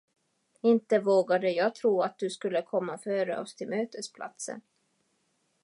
[0.61, 4.61] Inte vågade jag tro att du skulle komma före oss till mötesplatsen.